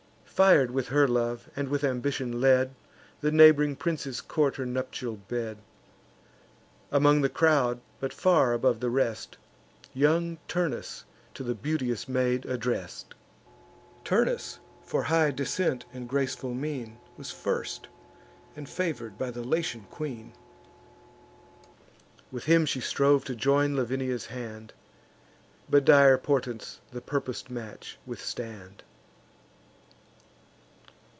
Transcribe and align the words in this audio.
Fir'd 0.41 0.71
with 0.71 0.87
her 0.87 1.07
love, 1.07 1.51
and 1.55 1.69
with 1.69 1.83
ambition 1.83 2.41
led, 2.41 2.73
The 3.19 3.29
neighb'ring 3.31 3.75
princes 3.77 4.21
court 4.21 4.55
her 4.55 4.65
nuptial 4.65 5.17
bed. 5.17 5.59
Among 6.91 7.21
the 7.21 7.29
crowd, 7.29 7.79
but 7.99 8.11
far 8.11 8.51
above 8.51 8.79
the 8.79 8.89
rest, 8.89 9.37
Young 9.93 10.39
Turnus 10.47 11.05
to 11.35 11.43
the 11.43 11.53
beauteous 11.53 12.07
maid 12.09 12.47
address'd. 12.47 13.13
Turnus, 14.03 14.57
for 14.81 15.03
high 15.03 15.29
descent 15.29 15.85
and 15.93 16.09
graceful 16.09 16.55
mien, 16.55 16.97
Was 17.17 17.29
first, 17.29 17.87
and 18.55 18.67
favour'd 18.67 19.19
by 19.19 19.29
the 19.29 19.43
Latian 19.43 19.83
queen; 19.91 20.33
With 22.31 22.45
him 22.45 22.65
she 22.65 22.79
strove 22.81 23.23
to 23.25 23.35
join 23.35 23.75
Lavinia's 23.75 24.25
hand, 24.25 24.73
But 25.69 25.85
dire 25.85 26.17
portents 26.17 26.79
the 26.91 26.99
purpos'd 27.01 27.51
match 27.51 27.99
withstand. 28.07 28.81